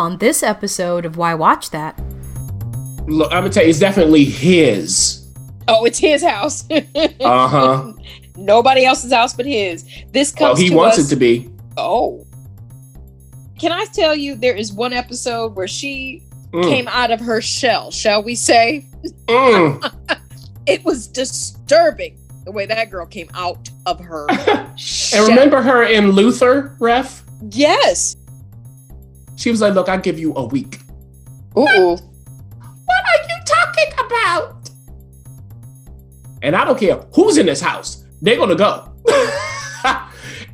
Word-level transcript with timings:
On 0.00 0.16
this 0.16 0.42
episode 0.42 1.04
of 1.04 1.18
Why 1.18 1.34
Watch 1.34 1.68
That, 1.72 2.00
Look, 3.06 3.30
I'm 3.32 3.42
gonna 3.42 3.50
tell 3.50 3.64
you, 3.64 3.68
it's 3.68 3.78
definitely 3.78 4.24
his. 4.24 5.28
Oh, 5.68 5.84
it's 5.84 5.98
his 5.98 6.22
house. 6.24 6.64
Uh 7.20 7.48
huh. 7.48 7.92
Nobody 8.34 8.86
else's 8.86 9.12
house 9.12 9.34
but 9.34 9.44
his. 9.44 9.84
This 10.10 10.34
well, 10.40 10.50
comes 10.52 10.60
he 10.60 10.70
to 10.70 10.74
wants 10.74 10.98
us. 10.98 11.04
it 11.06 11.08
to 11.10 11.16
be. 11.16 11.50
Oh. 11.76 12.24
Can 13.58 13.72
I 13.72 13.84
tell 13.92 14.14
you 14.14 14.36
there 14.36 14.56
is 14.56 14.72
one 14.72 14.94
episode 14.94 15.54
where 15.54 15.68
she 15.68 16.22
Mm, 16.52 16.62
came 16.64 16.88
out 16.88 17.10
of 17.12 17.20
her 17.20 17.40
shell, 17.42 17.90
shall 17.92 18.22
we 18.24 18.34
say? 18.34 18.86
mm. 19.28 20.18
It 20.66 20.82
was 20.84 21.06
disturbing 21.08 22.18
the 22.46 22.52
way 22.52 22.64
that 22.66 22.90
girl 22.90 23.04
came 23.06 23.28
out 23.34 23.68
of 23.86 24.00
her 24.00 24.26
shell. 24.76 25.20
and 25.20 25.28
remember 25.28 25.60
her 25.62 25.82
in 25.84 26.12
Luther, 26.12 26.74
ref? 26.80 27.22
Yes. 27.50 28.16
She 29.40 29.50
was 29.50 29.62
like, 29.62 29.72
"Look, 29.72 29.88
I'll 29.88 29.98
give 29.98 30.18
you 30.18 30.34
a 30.36 30.44
week." 30.44 30.80
Ooh. 31.56 31.62
What 31.62 33.04
are 33.08 33.22
you 33.26 33.36
talking 33.46 33.92
about? 34.04 34.70
And 36.42 36.54
I 36.54 36.66
don't 36.66 36.78
care 36.78 36.96
who's 37.14 37.38
in 37.38 37.46
this 37.46 37.60
house, 37.60 38.04
they're 38.20 38.36
gonna 38.36 38.54
go. 38.54 38.92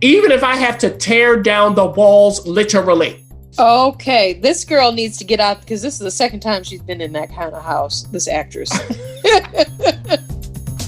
Even 0.01 0.31
if 0.31 0.45
I 0.45 0.55
have 0.55 0.79
to 0.79 0.97
tear 0.97 1.37
down 1.43 1.75
the 1.75 1.87
walls 1.87 2.47
literally. 2.47 3.27
Okay, 3.59 4.35
this 4.35 4.65
girl 4.65 4.93
needs 4.93 5.17
to 5.19 5.25
get 5.25 5.41
out 5.41 5.61
because 5.61 5.83
this 5.83 5.95
is 5.95 6.01
the 6.01 6.11
second 6.11 6.41
time 6.41 6.63
she's 6.63 6.83
been 6.83 7.01
in 7.01 7.13
that 7.15 7.31
kind 7.35 7.55
of 7.55 7.65
house. 7.65 8.03
This 8.13 8.29
actress. 8.29 8.71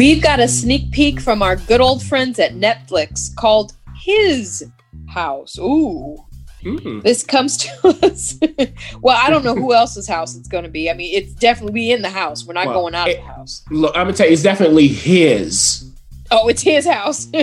We've 0.00 0.22
got 0.22 0.40
a 0.40 0.48
sneak 0.48 0.92
peek 0.92 1.20
from 1.20 1.42
our 1.42 1.56
good 1.56 1.82
old 1.82 2.02
friends 2.02 2.38
at 2.38 2.52
Netflix 2.54 3.34
called 3.36 3.74
His 4.02 4.64
House. 5.10 5.58
Ooh. 5.58 6.16
Mm. 6.62 7.02
This 7.02 7.22
comes 7.22 7.58
to 7.58 7.88
us. 8.06 8.38
well, 9.02 9.18
I 9.22 9.28
don't 9.28 9.44
know 9.44 9.54
who 9.54 9.74
else's 9.74 10.08
house 10.08 10.34
it's 10.36 10.48
going 10.48 10.64
to 10.64 10.70
be. 10.70 10.88
I 10.88 10.94
mean, 10.94 11.14
it's 11.14 11.34
definitely 11.34 11.74
we 11.74 11.92
in 11.92 12.00
the 12.00 12.08
house. 12.08 12.46
We're 12.46 12.54
not 12.54 12.68
Well, 12.68 12.80
going 12.80 12.94
out 12.94 13.08
it- 13.10 13.18
of 13.18 13.24
the 13.26 13.30
house. 13.30 13.62
Look, 13.70 13.94
I'm 13.94 14.06
gonna 14.06 14.16
tell 14.16 14.26
you, 14.26 14.32
it's 14.32 14.42
definitely 14.42 14.88
his. 14.88 15.84
Oh, 16.30 16.48
it's 16.48 16.62
his 16.62 16.86
house. 16.86 17.28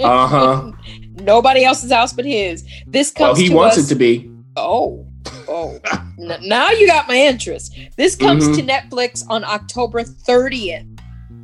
Uh 0.00 0.26
huh. 0.26 0.72
Nobody 1.16 1.64
else's 1.66 1.92
house 1.92 2.14
but 2.14 2.24
his. 2.24 2.64
This 2.86 3.12
Well, 3.18 3.28
comes 3.34 3.40
he 3.40 3.48
to 3.48 3.54
wants 3.54 3.76
us. 3.76 3.84
it 3.84 3.88
to 3.88 3.94
be. 3.94 4.30
Oh, 4.56 5.06
oh. 5.48 5.78
N- 6.18 6.38
now 6.44 6.70
you 6.70 6.86
got 6.86 7.08
my 7.08 7.16
interest. 7.18 7.76
This 7.98 8.16
comes 8.16 8.48
Mhm. 8.48 8.56
to 8.56 8.62
Netflix 8.62 9.22
on 9.28 9.44
October 9.44 10.02
30th. 10.02 10.95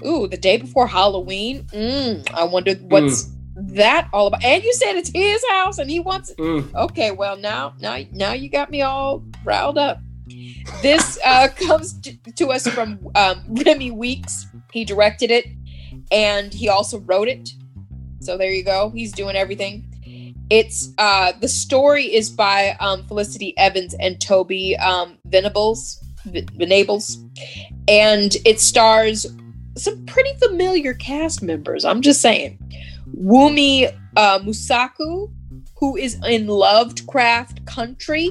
Ooh, 0.07 0.27
the 0.27 0.37
day 0.37 0.57
before 0.57 0.87
Halloween. 0.87 1.65
Mm, 1.73 2.31
I 2.33 2.45
wonder 2.45 2.75
what's 2.75 3.31
that 3.57 4.09
all 4.13 4.27
about. 4.27 4.45
And 4.45 4.63
you 4.63 4.73
said 4.75 4.97
it's 4.97 5.11
his 5.11 5.43
house 5.51 5.79
and 5.79 5.91
he 5.91 6.01
wants 6.01 6.31
it. 6.31 6.39
Mm. 6.39 6.75
Okay, 6.75 7.11
well 7.11 7.37
now, 7.37 7.75
now, 7.81 7.99
now 8.13 8.33
you 8.33 8.49
got 8.49 8.71
me 8.71 8.83
all 8.83 9.23
riled 9.45 9.79
up. 9.79 10.01
This 10.83 11.19
uh, 11.25 11.49
comes 11.67 12.01
to, 12.01 12.17
to 12.33 12.51
us 12.51 12.67
from 12.67 12.99
um, 13.15 13.43
Remi 13.49 13.91
Weekes. 13.91 14.47
He 14.73 14.85
directed 14.85 15.31
it, 15.31 15.47
and 16.11 16.53
he 16.53 16.69
also 16.69 17.01
wrote 17.01 17.29
it. 17.29 17.51
So 18.21 18.39
there 18.39 18.51
you 18.51 18.65
go. 18.65 18.91
He's 18.91 19.13
doing 19.13 19.37
everything. 19.37 19.89
It's 20.51 20.91
uh, 20.99 21.33
the 21.41 21.49
story 21.49 22.15
is 22.15 22.31
by 22.31 22.77
um, 22.79 23.05
Felicity 23.05 23.57
Evans 23.57 23.95
and 23.99 24.21
Toby 24.21 24.77
um, 24.77 25.19
Venables, 25.25 26.03
V- 26.27 26.47
Venables, 26.55 27.19
and 27.89 28.37
it 28.45 28.61
stars 28.61 29.27
some 29.77 30.05
pretty 30.07 30.33
familiar 30.39 30.95
cast 30.95 31.43
members. 31.43 31.85
I'm 31.85 32.03
just 32.03 32.21
saying, 32.21 32.59
Wunmi 33.17 33.95
uh, 34.17 34.39
Mosaku, 34.41 35.33
who 35.77 35.97
is 35.97 36.19
in 36.27 36.47
Lovecraft 36.47 37.65
Country, 37.67 38.31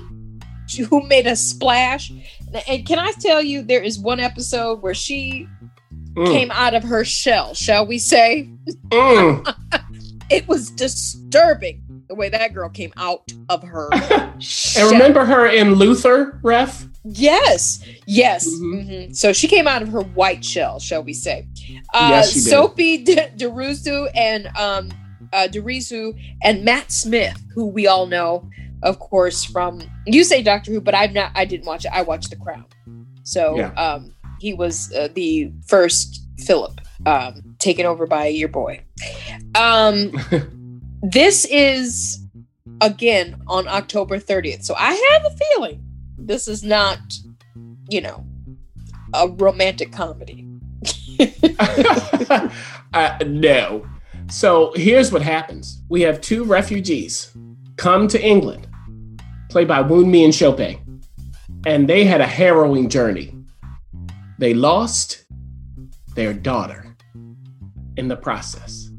who 0.90 1.06
made 1.08 1.28
a 1.28 1.36
splash. 1.36 2.12
And 2.68 2.86
can 2.86 3.00
I 3.00 3.12
tell 3.20 3.42
you, 3.42 3.62
there 3.62 3.82
is 3.84 4.00
one 4.00 4.20
episode 4.20 4.82
where 4.82 4.94
she 4.94 5.48
Mm. 6.14 6.26
came 6.28 6.52
out 6.52 6.74
of 6.74 6.84
her 6.84 7.06
shell, 7.06 7.54
shall 7.54 7.88
we 7.88 7.98
say? 7.98 8.50
Mm. 8.90 9.56
It 10.30 10.46
was 10.48 10.70
disturbing 10.72 11.84
the 12.12 12.16
way 12.16 12.28
that 12.28 12.54
girl 12.54 12.68
came 12.68 12.92
out 12.98 13.32
of 13.48 13.64
her 13.64 13.88
and 13.94 14.92
remember 14.92 15.24
her 15.24 15.48
in 15.48 15.76
Luther, 15.76 16.38
ref? 16.44 16.86
Yes, 17.06 17.82
yes. 18.06 18.46
Mhm. 18.50 18.90
mhm. 18.90 19.16
So 19.16 19.32
she 19.32 19.48
came 19.48 19.66
out 19.66 19.82
of 19.82 19.88
her 19.90 20.02
white 20.02 20.44
shell, 20.44 20.78
shall 20.80 21.04
we 21.04 21.14
say? 21.14 21.48
Uh, 21.94 22.08
Yes, 22.12 22.34
she 22.34 22.42
did. 22.42 22.50
Sophie 22.50 22.98
De- 23.06 23.30
Dirisu 23.38 24.10
and 24.14 24.48
um, 24.58 24.92
uh, 25.32 25.48
Dirisu 25.50 26.14
and 26.44 26.66
Matt 26.66 26.92
Smith, 26.92 27.42
who 27.56 27.68
we 27.68 27.88
all 27.88 28.08
know, 28.08 28.50
of 28.84 29.00
course, 29.00 29.46
from 29.46 29.82
you 30.06 30.26
say 30.26 30.42
Doctor 30.44 30.74
Who, 30.74 30.82
but 30.82 30.94
I'm 30.94 31.14
not. 31.14 31.32
I 31.34 31.46
didn't 31.46 31.66
watch 31.66 31.86
it. 31.86 31.92
I 31.94 32.02
watched 32.02 32.30
The 32.30 32.36
Crown. 32.36 32.66
So 33.24 33.56
Yeah. 33.56 33.72
um, 33.76 34.14
he 34.42 34.54
was 34.54 34.92
uh, 34.94 35.08
the 35.16 35.50
first 35.66 36.26
Philip, 36.40 36.82
um, 37.06 37.56
taken 37.60 37.86
over 37.86 38.06
by 38.06 38.28
your 38.28 38.50
boy. 38.50 38.82
Um, 39.56 40.12
this 41.02 41.46
is 41.46 42.20
again 42.82 43.42
on 43.48 43.68
October 43.68 44.20
30th. 44.20 44.64
So 44.64 44.76
I 44.78 44.94
have 45.12 45.26
a 45.26 45.36
feeling 45.36 45.84
this 46.18 46.48
is 46.48 46.64
not, 46.64 47.00
you 47.90 48.02
know, 48.02 48.26
a 49.14 49.28
romantic 49.28 49.92
comedy. 49.92 50.48
uh, 52.94 53.20
no. 53.26 53.88
So 54.30 54.72
here's 54.76 55.12
what 55.12 55.22
happens 55.22 55.82
we 55.90 56.02
have 56.02 56.22
two 56.22 56.44
refugees 56.44 57.36
come 57.76 58.08
to 58.08 58.22
England, 58.22 58.68
played 59.50 59.68
by 59.68 59.84
Wunmi 59.84 60.24
and 60.24 60.34
Sope, 60.34 60.80
and 61.66 61.88
they 61.88 62.06
had 62.06 62.22
a 62.22 62.28
harrowing 62.28 62.90
journey. 62.90 63.36
They 64.38 64.54
lost 64.54 65.26
their 66.16 66.34
daughter 66.34 66.96
in 67.98 68.08
the 68.08 68.16
process. 68.16 68.90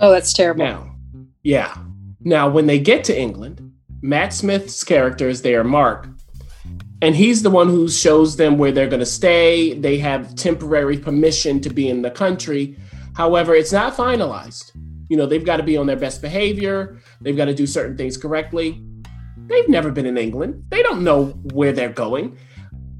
Oh, 0.00 0.12
that's 0.12 0.32
terrible. 0.32 0.64
Now, 0.64 0.97
yeah. 1.42 1.76
Now, 2.20 2.48
when 2.48 2.66
they 2.66 2.78
get 2.78 3.04
to 3.04 3.18
England, 3.18 3.72
Matt 4.02 4.32
Smith's 4.32 4.84
character 4.84 5.28
is 5.28 5.42
there, 5.42 5.64
Mark, 5.64 6.08
and 7.00 7.14
he's 7.14 7.42
the 7.42 7.50
one 7.50 7.68
who 7.68 7.88
shows 7.88 8.36
them 8.36 8.58
where 8.58 8.72
they're 8.72 8.88
going 8.88 9.00
to 9.00 9.06
stay. 9.06 9.74
They 9.74 9.98
have 9.98 10.34
temporary 10.34 10.98
permission 10.98 11.60
to 11.60 11.70
be 11.70 11.88
in 11.88 12.02
the 12.02 12.10
country. 12.10 12.76
However, 13.14 13.54
it's 13.54 13.72
not 13.72 13.94
finalized. 13.96 14.72
You 15.08 15.16
know, 15.16 15.26
they've 15.26 15.44
got 15.44 15.56
to 15.58 15.62
be 15.62 15.76
on 15.76 15.86
their 15.86 15.96
best 15.96 16.20
behavior, 16.20 16.98
they've 17.20 17.36
got 17.36 17.46
to 17.46 17.54
do 17.54 17.66
certain 17.66 17.96
things 17.96 18.16
correctly. 18.16 18.82
They've 19.46 19.68
never 19.68 19.90
been 19.90 20.06
in 20.06 20.18
England, 20.18 20.64
they 20.68 20.82
don't 20.82 21.02
know 21.02 21.26
where 21.54 21.72
they're 21.72 21.88
going. 21.88 22.36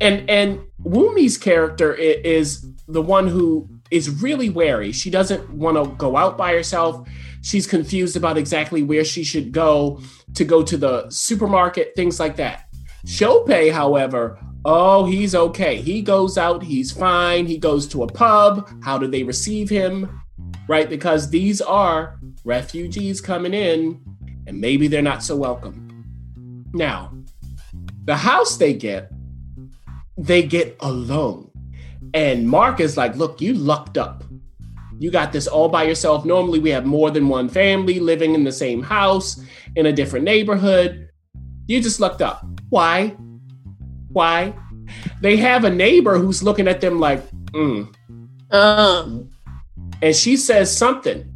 and 0.01 0.29
and 0.31 0.61
Wunmi's 0.83 1.37
character 1.37 1.93
is 1.95 2.65
the 2.87 3.03
one 3.03 3.27
who 3.29 3.69
is 3.91 4.23
really 4.23 4.49
wary. 4.49 4.93
She 4.93 5.11
doesn't 5.11 5.51
want 5.51 5.77
to 5.77 5.95
go 5.97 6.17
out 6.17 6.39
by 6.39 6.53
herself. 6.53 7.07
She's 7.43 7.67
confused 7.67 8.17
about 8.17 8.39
exactly 8.39 8.83
where 8.83 9.05
she 9.05 9.25
should 9.25 9.53
go 9.53 10.01
to 10.35 10.45
go 10.45 10.63
to 10.63 10.77
the 10.77 11.09
supermarket, 11.11 11.95
things 11.97 12.19
like 12.21 12.37
that. 12.37 12.65
Sope, 13.05 13.51
however, 13.51 14.39
oh, 14.65 15.07
he's 15.07 15.35
okay. 15.35 15.77
He 15.77 16.03
goes 16.03 16.37
out, 16.37 16.63
he's 16.63 16.91
fine. 16.91 17.47
He 17.47 17.57
goes 17.57 17.87
to 17.89 18.03
a 18.03 18.07
pub. 18.07 18.69
How 18.83 18.99
do 18.99 19.07
they 19.07 19.23
receive 19.23 19.69
him? 19.69 20.21
Right? 20.69 20.89
Because 20.89 21.31
these 21.31 21.61
are 21.61 22.19
refugees 22.45 23.21
coming 23.21 23.55
in, 23.55 24.03
and 24.47 24.61
maybe 24.61 24.89
they're 24.89 25.01
not 25.01 25.23
so 25.23 25.37
welcome. 25.37 26.67
Now, 26.75 27.13
the 28.05 28.17
house 28.17 28.57
they 28.57 28.75
get, 28.75 29.11
they 30.17 30.43
get 30.43 30.77
alone. 30.81 31.51
And 32.15 32.49
Mark 32.49 32.81
is 32.81 32.97
like, 32.97 33.17
look, 33.17 33.41
you 33.41 33.55
lucked 33.55 33.97
up. 33.97 34.25
You 34.99 35.11
got 35.11 35.33
this 35.33 35.47
all 35.47 35.69
by 35.69 35.85
yourself. 35.85 36.25
Normally, 36.25 36.59
we 36.59 36.71
have 36.71 36.85
more 36.85 37.11
than 37.11 37.29
one 37.29 37.49
family 37.49 38.01
living 38.01 38.35
in 38.35 38.45
the 38.45 38.53
same 38.53 38.83
house 38.83 39.41
in 39.77 39.87
a 39.87 39.93
different 39.93 40.25
neighborhood. 40.25 41.09
You 41.67 41.81
just 41.81 42.01
lucked 42.01 42.23
up. 42.23 42.45
Why? 42.69 43.17
Why? 44.09 44.55
They 45.21 45.37
have 45.37 45.65
a 45.65 45.71
neighbor 45.71 46.19
who's 46.19 46.43
looking 46.43 46.67
at 46.67 46.81
them 46.81 46.99
like, 46.99 47.23
mm. 47.53 47.95
Uh, 48.51 49.19
And 50.03 50.17
she 50.17 50.37
says 50.37 50.75
something 50.75 51.31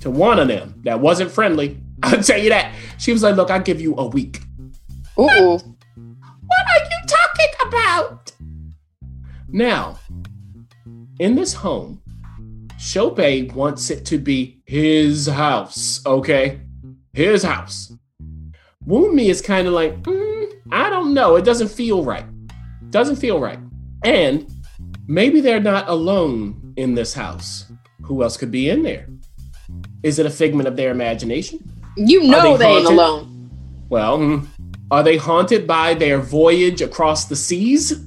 to 0.00 0.10
one 0.10 0.38
of 0.38 0.48
them 0.48 0.80
that 0.84 0.98
wasn't 1.00 1.30
friendly. 1.30 1.78
I'll 2.02 2.22
tell 2.22 2.38
you 2.40 2.48
that. 2.50 2.74
She 2.98 3.12
was 3.12 3.22
like, 3.22 3.36
look, 3.36 3.50
I'll 3.50 3.60
give 3.62 3.80
you 3.80 3.94
a 3.96 4.06
week. 4.06 4.40
ooh. 5.18 5.58
What 6.48 6.66
are 6.68 6.84
you 6.84 7.06
talking 7.06 7.68
about? 7.68 8.32
Now, 9.48 9.98
in 11.18 11.34
this 11.34 11.52
home, 11.54 12.00
Sope 12.86 13.52
wants 13.52 13.90
it 13.90 14.04
to 14.06 14.16
be 14.16 14.62
his 14.64 15.26
house, 15.26 16.00
okay? 16.06 16.60
His 17.12 17.42
house. 17.42 17.92
Wunmi 18.86 19.28
is 19.28 19.42
kind 19.42 19.66
of 19.66 19.74
like, 19.74 20.00
"Mm, 20.04 20.46
I 20.70 20.88
don't 20.88 21.12
know. 21.12 21.34
It 21.34 21.44
doesn't 21.44 21.66
feel 21.66 22.04
right. 22.04 22.24
Doesn't 22.90 23.16
feel 23.16 23.40
right. 23.40 23.58
And 24.04 24.46
maybe 25.08 25.40
they're 25.40 25.58
not 25.58 25.88
alone 25.88 26.74
in 26.76 26.94
this 26.94 27.12
house. 27.12 27.64
Who 28.02 28.22
else 28.22 28.36
could 28.36 28.52
be 28.52 28.70
in 28.70 28.84
there? 28.84 29.08
Is 30.04 30.20
it 30.20 30.26
a 30.26 30.30
figment 30.30 30.68
of 30.68 30.76
their 30.76 30.92
imagination? 30.92 31.58
You 31.96 32.22
know 32.22 32.56
they 32.56 32.66
they, 32.66 32.70
ain't 32.70 32.86
alone. 32.86 33.50
Well, 33.88 34.16
hmm, 34.16 34.38
are 34.92 35.02
they 35.02 35.16
haunted 35.16 35.66
by 35.66 35.94
their 35.94 36.20
voyage 36.20 36.82
across 36.82 37.24
the 37.24 37.34
seas? 37.34 38.00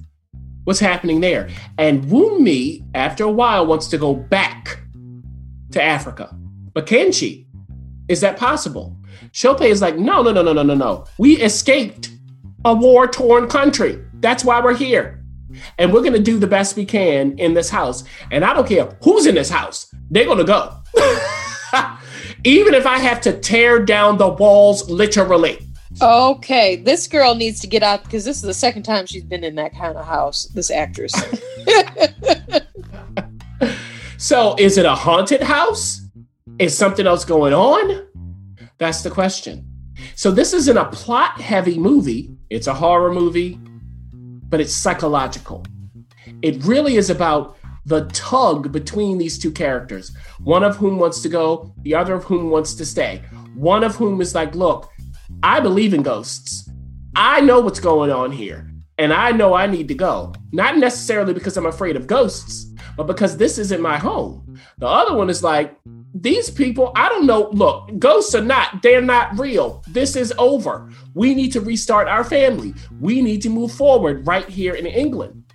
What's 0.69 0.79
happening 0.79 1.19
there? 1.19 1.49
And 1.79 2.03
Wunmi, 2.03 2.85
after 2.93 3.23
a 3.23 3.31
while, 3.31 3.65
wants 3.65 3.87
to 3.87 3.97
go 3.97 4.13
back 4.13 4.81
to 5.71 5.81
Africa. 5.81 6.29
But 6.75 6.85
can 6.85 7.11
she? 7.11 7.47
Is 8.07 8.21
that 8.21 8.37
possible? 8.37 8.95
Sope 9.31 9.63
is 9.63 9.81
like, 9.81 9.97
no, 9.97 10.21
no, 10.21 10.31
no, 10.31 10.43
no, 10.43 10.53
no, 10.53 10.61
no, 10.61 10.75
no. 10.75 11.05
We 11.17 11.41
escaped 11.41 12.11
a 12.65 12.75
war 12.75 13.07
torn 13.07 13.47
country. 13.47 13.99
That's 14.19 14.45
why 14.45 14.61
we're 14.61 14.75
here. 14.75 15.25
And 15.79 15.91
we're 15.91 16.01
going 16.01 16.13
to 16.13 16.19
do 16.19 16.37
the 16.37 16.45
best 16.45 16.75
we 16.75 16.85
can 16.85 17.39
in 17.39 17.55
this 17.55 17.71
house. 17.71 18.03
And 18.29 18.45
I 18.45 18.53
don't 18.53 18.67
care 18.67 18.95
who's 19.01 19.25
in 19.25 19.33
this 19.33 19.49
house, 19.49 19.91
they're 20.11 20.25
going 20.25 20.37
to 20.37 20.43
go. 20.43 20.83
Even 22.43 22.75
if 22.75 22.85
I 22.85 22.99
have 22.99 23.21
to 23.21 23.33
tear 23.39 23.83
down 23.83 24.19
the 24.19 24.29
walls 24.29 24.87
literally. 24.87 25.67
Okay, 26.01 26.77
this 26.77 27.07
girl 27.07 27.35
needs 27.35 27.59
to 27.61 27.67
get 27.67 27.83
out 27.83 28.03
because 28.03 28.25
this 28.25 28.37
is 28.37 28.43
the 28.43 28.53
second 28.53 28.83
time 28.83 29.05
she's 29.05 29.23
been 29.23 29.43
in 29.43 29.55
that 29.55 29.73
kind 29.73 29.97
of 29.97 30.05
house. 30.05 30.45
This 30.45 30.71
actress. 30.71 31.13
So 34.19 34.53
is 34.59 34.77
it 34.77 34.85
a 34.85 34.93
haunted 34.93 35.41
house? 35.41 36.01
Is 36.59 36.77
something 36.77 37.07
else 37.07 37.23
going 37.23 37.53
on? 37.53 38.05
That's 38.77 39.01
the 39.01 39.09
question. 39.09 39.65
So 40.13 40.29
this 40.29 40.51
isn't 40.51 40.75
a 40.75 40.89
plot 40.89 41.39
heavy 41.39 41.79
movie. 41.79 42.35
It's 42.49 42.67
a 42.67 42.73
horror 42.73 43.13
movie, 43.13 43.57
but 44.49 44.59
it's 44.59 44.73
psychological. 44.73 45.65
It 46.41 46.61
really 46.65 46.97
is 46.97 47.09
about 47.09 47.57
the 47.85 48.07
tug 48.07 48.73
between 48.73 49.19
these 49.19 49.39
two 49.39 49.53
characters, 49.53 50.13
one 50.39 50.65
of 50.65 50.75
whom 50.75 50.99
wants 50.99 51.21
to 51.21 51.29
go, 51.29 51.73
the 51.83 51.95
other 51.95 52.15
of 52.15 52.25
whom 52.25 52.49
wants 52.49 52.73
to 52.73 52.85
stay. 52.85 53.23
One 53.55 53.85
of 53.85 53.95
whom 53.95 54.19
is 54.19 54.35
like, 54.35 54.53
look, 54.53 54.91
I 55.41 55.59
believe 55.61 55.93
in 55.93 56.03
ghosts. 56.03 56.69
I 57.15 57.39
know 57.41 57.61
what's 57.61 57.79
going 57.79 58.11
on 58.11 58.31
here, 58.31 58.69
and 58.97 59.13
I 59.13 59.31
know 59.31 59.53
I 59.53 59.67
need 59.67 59.87
to 59.87 59.93
go. 59.93 60.33
Not 60.51 60.77
necessarily 60.77 61.33
because 61.33 61.55
I'm 61.55 61.65
afraid 61.65 61.95
of 61.95 62.07
ghosts, 62.07 62.73
but 62.97 63.07
because 63.07 63.37
this 63.37 63.57
isn't 63.57 63.81
my 63.81 63.97
home. 63.97 64.59
The 64.79 64.87
other 64.87 65.15
one 65.15 65.29
is 65.29 65.41
like, 65.41 65.77
these 66.13 66.49
people, 66.49 66.91
I 66.95 67.07
don't 67.07 67.25
know. 67.25 67.49
Look, 67.51 67.97
ghosts 67.99 68.35
are 68.35 68.43
not, 68.43 68.81
they're 68.81 69.01
not 69.01 69.39
real. 69.39 69.83
This 69.87 70.15
is 70.15 70.33
over. 70.37 70.89
We 71.13 71.33
need 71.33 71.53
to 71.53 71.61
restart 71.61 72.07
our 72.07 72.23
family. 72.23 72.73
We 72.99 73.21
need 73.21 73.41
to 73.43 73.49
move 73.49 73.71
forward 73.71 74.27
right 74.27 74.49
here 74.49 74.73
in 74.73 74.85
England. 74.85 75.53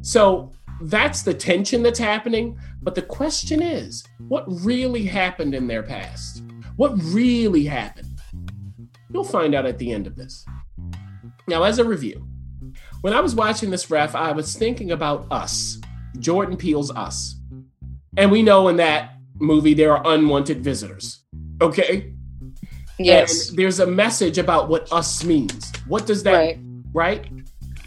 So 0.00 0.52
that's 0.80 1.22
the 1.22 1.34
tension 1.34 1.82
that's 1.82 1.98
happening. 1.98 2.58
But 2.82 2.94
the 2.94 3.02
question 3.02 3.62
is, 3.62 4.04
what 4.28 4.44
really 4.46 5.04
happened 5.04 5.54
in 5.54 5.66
their 5.66 5.82
past? 5.82 6.42
What 6.76 6.92
really 7.02 7.64
happened? 7.64 8.13
You'll 9.14 9.24
find 9.24 9.54
out 9.54 9.64
at 9.64 9.78
the 9.78 9.92
end 9.92 10.08
of 10.08 10.16
this. 10.16 10.44
Now, 11.46 11.62
as 11.62 11.78
a 11.78 11.84
review, 11.84 12.26
when 13.00 13.12
I 13.12 13.20
was 13.20 13.34
watching 13.34 13.70
this 13.70 13.88
ref, 13.88 14.14
I 14.16 14.32
was 14.32 14.56
thinking 14.56 14.90
about 14.90 15.26
us, 15.30 15.78
Jordan 16.18 16.56
Peele's 16.56 16.90
Us. 16.90 17.36
And 18.16 18.32
we 18.32 18.42
know 18.42 18.66
in 18.68 18.76
that 18.76 19.14
movie 19.38 19.72
there 19.74 19.96
are 19.96 20.02
unwanted 20.04 20.62
visitors. 20.64 21.22
Okay? 21.62 22.12
yes. 22.98 23.50
And 23.50 23.58
there's 23.58 23.78
a 23.80 23.86
message 23.86 24.38
about 24.38 24.68
what 24.68 24.92
us 24.92 25.22
means. 25.24 25.72
What 25.86 26.06
does 26.06 26.24
that 26.24 26.32
Right. 26.32 26.58
right? 26.92 27.26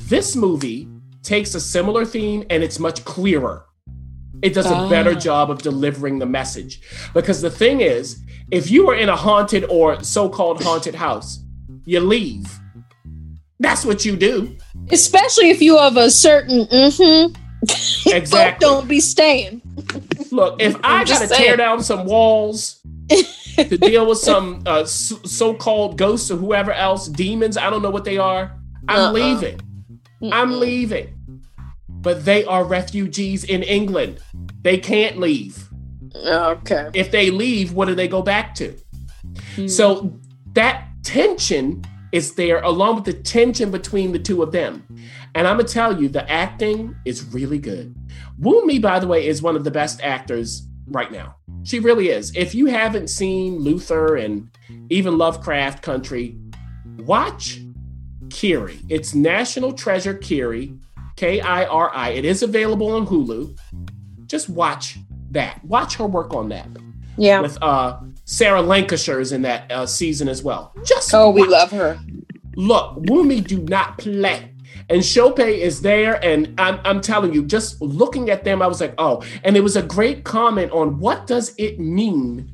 This 0.01 0.35
movie 0.35 0.87
takes 1.23 1.55
a 1.55 1.59
similar 1.59 2.05
theme 2.05 2.45
and 2.49 2.63
it's 2.63 2.79
much 2.79 3.03
clearer. 3.03 3.65
It 4.41 4.53
does 4.53 4.65
a 4.67 4.87
better 4.89 5.11
Ah. 5.15 5.19
job 5.19 5.49
of 5.49 5.61
delivering 5.61 6.19
the 6.19 6.25
message. 6.25 6.81
Because 7.13 7.41
the 7.41 7.49
thing 7.49 7.81
is, 7.81 8.19
if 8.51 8.69
you 8.71 8.89
are 8.89 8.95
in 8.95 9.09
a 9.09 9.15
haunted 9.15 9.65
or 9.69 10.03
so 10.03 10.29
called 10.29 10.63
haunted 10.63 10.95
house, 10.95 11.39
you 11.85 11.99
leave. 11.99 12.45
That's 13.59 13.83
what 13.83 14.05
you 14.05 14.15
do. 14.15 14.55
Especially 14.91 15.49
if 15.49 15.61
you 15.61 15.77
have 15.77 15.97
a 15.97 16.11
certain 16.11 16.65
mm-hmm. 16.65 17.33
Exactly. 18.13 18.63
don't 18.65 18.87
be 18.87 18.99
staying. 18.99 19.61
Look, 20.31 20.61
if 20.61 20.75
I 20.83 21.03
got 21.05 21.21
to 21.21 21.27
tear 21.27 21.57
down 21.57 21.81
some 21.81 22.05
walls 22.05 22.79
to 23.57 23.77
deal 23.77 24.05
with 24.07 24.19
some 24.19 24.61
uh, 24.67 24.85
so 24.85 25.53
called 25.55 25.97
ghosts 25.97 26.29
or 26.29 26.35
whoever 26.37 26.71
else, 26.71 27.07
demons, 27.07 27.57
I 27.57 27.69
don't 27.71 27.81
know 27.81 27.89
what 27.89 28.05
they 28.05 28.17
are, 28.19 28.51
I'm 28.87 28.99
Uh-uh. 28.99 29.11
leaving. 29.13 29.59
I'm 30.31 30.59
leaving. 30.59 31.16
But 32.07 32.23
they 32.23 32.45
are 32.45 32.63
refugees 32.63 33.43
in 33.43 33.63
England. 33.63 34.21
They 34.61 34.77
can't 34.77 35.19
leave. 35.19 35.67
Okay. 36.15 36.89
If 36.93 37.11
they 37.11 37.31
leave, 37.31 37.73
what 37.73 37.89
do 37.89 37.95
they 37.95 38.07
go 38.07 38.21
back 38.21 38.55
to? 38.55 38.73
Hmm. 39.55 39.67
So 39.67 40.17
that 40.53 40.87
tension 41.03 41.83
is 42.13 42.35
there 42.35 42.61
along 42.61 42.95
with 42.95 43.03
the 43.03 43.11
tension 43.11 43.71
between 43.71 44.13
the 44.13 44.19
two 44.19 44.41
of 44.41 44.53
them. 44.53 44.87
And 45.35 45.45
I'm 45.45 45.57
going 45.57 45.67
to 45.67 45.73
tell 45.73 46.01
you, 46.01 46.07
the 46.07 46.25
acting 46.31 46.95
is 47.03 47.25
really 47.25 47.59
good. 47.59 47.93
Wunmi, 48.39 48.81
by 48.81 48.99
the 48.99 49.07
way, 49.07 49.27
is 49.27 49.41
one 49.41 49.57
of 49.57 49.65
the 49.65 49.71
best 49.71 49.99
actors 50.01 50.65
right 50.87 51.11
now. 51.11 51.35
She 51.63 51.79
really 51.79 52.07
is. 52.07 52.33
If 52.37 52.55
you 52.55 52.67
haven't 52.67 53.09
seen 53.09 53.59
Luther 53.59 54.15
and 54.15 54.49
even 54.89 55.17
Lovecraft 55.17 55.83
Country, 55.83 56.37
watch 56.99 57.59
Kiri. 58.29 58.79
It's 58.87 59.13
National 59.13 59.73
Treasure 59.73 60.13
Kiri, 60.13 60.73
K 61.17 61.41
I 61.41 61.65
R 61.65 61.93
I. 61.93 62.09
It 62.11 62.23
is 62.23 62.43
available 62.43 62.91
on 62.93 63.05
Hulu. 63.05 63.57
Just 64.27 64.49
watch 64.49 64.97
that. 65.31 65.63
Watch 65.65 65.95
her 65.95 66.05
work 66.05 66.33
on 66.33 66.49
that 66.49 66.67
Yeah. 67.17 67.41
with 67.41 67.61
uh 67.61 67.97
Sarah 68.23 68.61
Lancashire's 68.61 69.31
in 69.31 69.41
that 69.43 69.71
uh, 69.71 69.85
season 69.85 70.27
as 70.27 70.43
well. 70.43 70.73
Just 70.85 71.13
Oh, 71.13 71.29
we 71.29 71.43
love 71.43 71.71
her. 71.71 71.99
Look, 72.55 72.97
Wunmi 73.05 73.45
do 73.45 73.59
not 73.63 73.97
play. 73.97 74.53
And 74.89 75.03
Sope 75.03 75.39
is 75.39 75.81
there, 75.81 76.23
and 76.23 76.53
I'm, 76.59 76.79
I'm 76.83 77.01
telling 77.01 77.33
you, 77.33 77.45
just 77.45 77.81
looking 77.81 78.29
at 78.29 78.43
them, 78.43 78.61
I 78.61 78.67
was 78.67 78.81
like, 78.81 78.93
oh. 78.97 79.23
And 79.43 79.55
it 79.55 79.61
was 79.61 79.75
a 79.77 79.81
great 79.81 80.23
comment 80.23 80.71
on 80.71 80.99
what 80.99 81.25
does 81.27 81.53
it 81.57 81.79
mean 81.79 82.51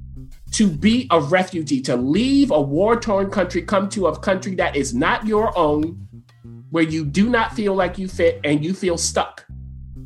to 0.51 0.67
be 0.67 1.07
a 1.09 1.19
refugee, 1.19 1.81
to 1.81 1.95
leave 1.95 2.51
a 2.51 2.61
war-torn 2.61 3.29
country, 3.31 3.63
come 3.63 3.89
to 3.89 4.07
a 4.07 4.19
country 4.19 4.53
that 4.55 4.75
is 4.75 4.93
not 4.93 5.25
your 5.25 5.55
own, 5.57 6.07
where 6.73 6.83
you 6.83 7.05
do 7.05 7.29
not 7.29 7.53
feel 7.53 7.75
like 7.75 7.99
you 7.99 8.07
fit 8.07 8.41
and 8.43 8.65
you 8.65 8.73
feel 8.73 8.97
stuck. 8.97 9.45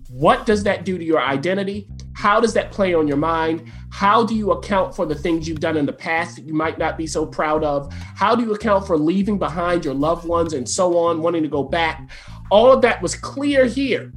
What 0.10 0.46
does 0.46 0.64
that 0.64 0.84
do 0.84 0.98
to 0.98 1.04
your 1.04 1.22
identity? 1.22 1.88
How 2.14 2.42
does 2.42 2.54
that 2.56 2.72
play 2.72 2.94
on 2.94 3.08
your 3.08 3.16
mind? 3.16 3.72
How 3.90 4.26
do 4.26 4.36
you 4.36 4.52
account 4.52 4.94
for 4.94 5.06
the 5.06 5.16
things 5.16 5.48
you've 5.48 5.62
done 5.62 5.78
in 5.78 5.86
the 5.86 5.94
past 5.94 6.36
that 6.36 6.44
you 6.44 6.54
might 6.54 6.78
not 6.78 6.98
be 6.98 7.08
so 7.08 7.26
proud 7.26 7.64
of? 7.64 7.94
How 7.94 8.36
do 8.36 8.44
you 8.44 8.54
account 8.54 8.86
for 8.86 8.98
leaving 8.98 9.40
behind 9.40 9.86
your 9.86 9.94
loved 9.94 10.28
ones 10.28 10.52
and 10.52 10.68
so 10.68 10.98
on, 10.98 11.22
wanting 11.22 11.44
to 11.44 11.48
go 11.48 11.64
back? 11.64 12.10
All 12.52 12.70
of 12.70 12.82
that 12.82 13.02
was 13.02 13.16
clear 13.16 13.66
here. 13.66 14.12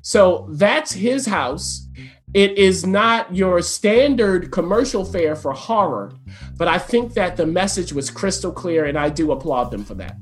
So 0.00 0.48
that's 0.52 0.92
his 0.92 1.26
house. 1.26 1.86
It 2.32 2.56
is 2.56 2.86
not 2.86 3.36
your 3.36 3.60
standard 3.60 4.50
commercial 4.50 5.04
fare 5.04 5.36
for 5.36 5.52
horror, 5.52 6.12
but 6.56 6.68
I 6.68 6.78
think 6.78 7.12
that 7.14 7.36
the 7.36 7.44
message 7.44 7.92
was 7.92 8.08
crystal 8.08 8.50
clear, 8.50 8.86
and 8.86 8.96
I 8.96 9.10
do 9.10 9.30
applaud 9.32 9.70
them 9.70 9.84
for 9.84 9.96
that. 9.96 10.16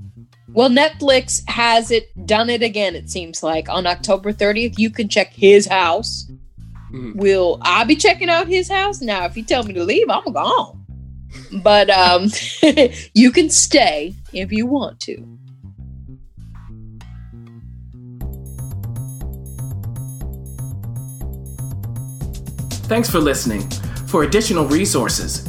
Well, 0.59 0.71
Netflix 0.71 1.49
has 1.49 1.93
it 1.93 2.11
done 2.27 2.50
it 2.50 2.65
again. 2.65 2.97
It 2.97 3.09
seems 3.09 3.45
like 3.45 3.69
on 3.69 3.87
October 3.87 4.33
30th, 4.33 4.77
you 4.77 4.91
can 4.91 5.09
check 5.09 5.33
his 5.33 5.69
house. 5.69 6.29
Mhm. 6.93 7.15
Will 7.15 7.59
I 7.62 7.85
be 7.85 7.95
checking 7.95 8.29
out 8.29 8.49
his 8.49 8.69
house 8.69 9.00
now? 9.00 9.25
If 9.25 9.37
you 9.37 9.45
tell 9.45 9.62
me 9.62 9.73
to 9.75 9.85
leave, 9.85 10.11
I'm 10.11 10.33
gone. 10.33 10.85
But 11.62 11.91
um, 11.91 12.33
you 13.15 13.31
can 13.31 13.50
stay 13.50 14.17
if 14.33 14.50
you 14.50 14.67
want 14.67 14.99
to. 15.03 15.25
Thanks 22.88 23.09
for 23.09 23.21
listening. 23.21 23.61
For 24.09 24.25
additional 24.25 24.67
resources, 24.67 25.49